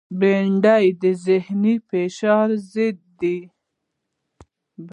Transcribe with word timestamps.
بېنډۍ 0.19 0.85
د 1.01 1.03
ذهنی 1.25 1.75
فشار 1.89 2.49
ضد 2.71 2.97
ده 3.19 3.37